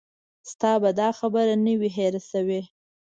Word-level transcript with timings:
ستا 0.51 0.71
به 0.81 0.89
دا 0.99 1.09
خبره 1.19 1.53
نه 1.65 1.73
وي 1.79 1.89
هېره 1.97 2.21
شوې. 2.31 2.61